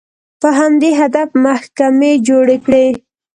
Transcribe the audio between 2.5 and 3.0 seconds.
کړې